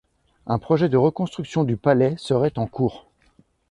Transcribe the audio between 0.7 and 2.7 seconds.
de reconstruction du palais serait en